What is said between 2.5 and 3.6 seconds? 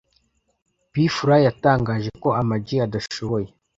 G adashoboye